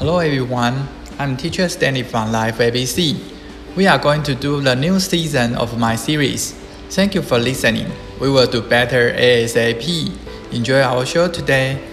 [0.00, 3.20] Hello everyone, I'm teacher Stanley from Life ABC.
[3.76, 6.52] We are going to do the new season of my series.
[6.88, 7.92] Thank you for listening.
[8.18, 10.10] We will do better ASAP.
[10.54, 11.89] Enjoy our show today.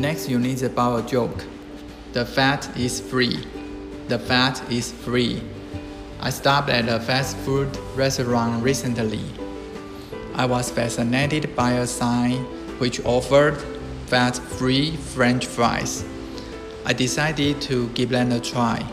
[0.00, 1.44] Next unit is about a joke.
[2.12, 3.46] The fat is free.
[4.08, 5.42] The fat is free.
[6.20, 9.24] I stopped at a fast food restaurant recently.
[10.34, 12.38] I was fascinated by a sign
[12.78, 13.58] which offered
[14.06, 16.04] fat free French fries.
[16.86, 18.84] I decided to give them a try.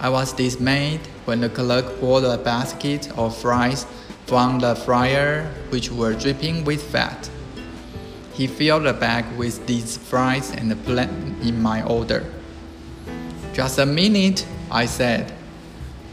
[0.00, 3.86] I was dismayed when the clerk poured a basket of fries
[4.26, 7.30] from the fryer which were dripping with fat.
[8.36, 12.22] He filled the bag with these fries and put in my order.
[13.54, 15.32] Just a minute, I said.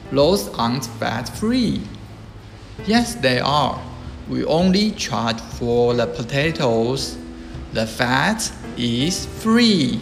[0.09, 1.81] Those aren't fat free.
[2.85, 3.81] Yes, they are.
[4.29, 7.17] We only charge for the potatoes.
[7.73, 9.99] The fat is free.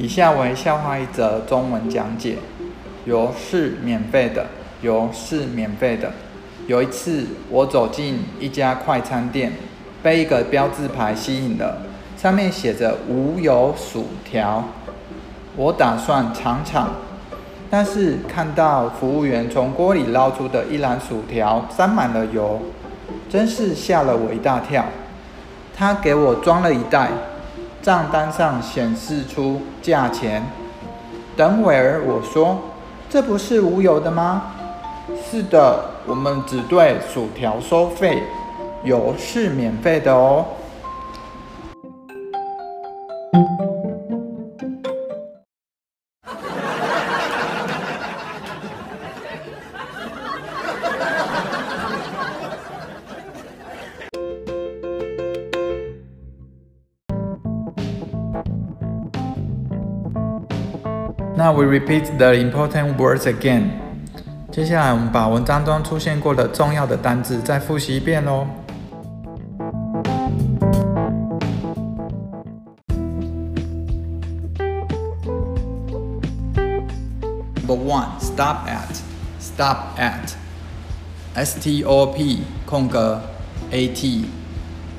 [0.00, 2.38] 以下为笑话一则中文讲解，
[3.04, 4.46] 油是免费的，
[4.80, 6.10] 油是免费的。
[6.66, 9.52] 有一次，我走进一家快餐店，
[10.02, 11.82] 被一个标志牌吸引了，
[12.16, 14.64] 上面写着“无油薯条”。
[15.54, 16.94] 我打算尝尝，
[17.68, 22.58] 但是看到服务员从锅里捞出的一篮薯条沾满了油，
[23.28, 24.86] 真是吓了我一大跳。
[25.76, 27.10] 他给我装了一袋。
[27.82, 30.44] 账单上显示出价钱。
[31.36, 32.58] 等会儿我说，
[33.08, 34.42] 这不是无油的吗？
[35.30, 38.22] 是的，我们只对薯条收费，
[38.84, 40.44] 油是免费的哦。
[61.39, 63.71] Now we repeat the important words again.
[64.51, 68.47] 接下来我们把文章中出现过的重要的单字再复习一遍喽。
[77.67, 79.01] Number one, stop at,
[79.41, 80.35] stop at,
[81.33, 83.19] S T O P 空格
[83.71, 84.25] A T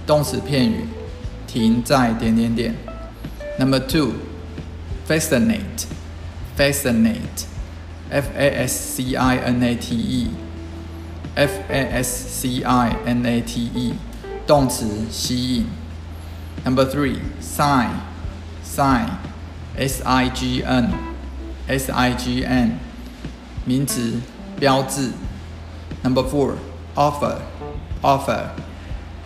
[0.06, 0.84] 动词片语，
[1.46, 2.74] 停在点点点。
[3.58, 4.10] Number two,
[5.08, 5.86] fascinate.
[6.56, 7.46] fascinate,
[8.10, 10.30] F A S C I N A T E,
[11.34, 13.94] F A S C I N A T E，
[14.46, 15.66] 动词吸引。
[16.64, 17.90] Number three, sign,
[18.64, 19.10] sign,
[19.76, 20.92] S I G N,
[21.68, 22.78] S I G N，
[23.64, 24.20] 名词
[24.58, 25.10] 标志。
[26.02, 26.54] Number four,
[26.94, 27.38] offer,
[28.02, 28.50] offer,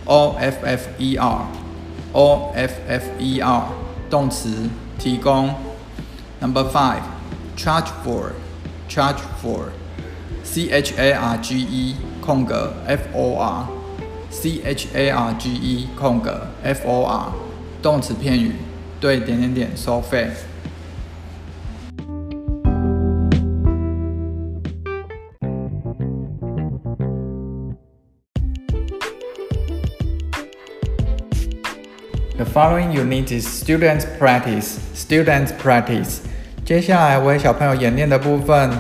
[0.07, 1.47] O F F E R,
[2.13, 3.65] O F F E R，
[4.09, 5.55] 动词提供。
[6.41, 7.03] Number five
[7.57, 8.33] charge for,
[8.89, 9.73] charge for,
[10.43, 13.67] C H A R G E 空格 F O R,
[14.31, 17.33] C H A R G E 空格 F O R
[17.83, 18.53] 动词片语，
[19.01, 20.31] 对点点点收费。
[32.37, 36.21] The following unit is students practice, students practice.
[36.66, 38.72] 接下来为小朋友演练的部分，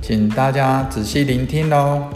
[0.00, 2.08] 请大家仔细聆听哦。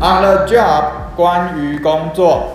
[0.00, 2.48] On the job，关于工作。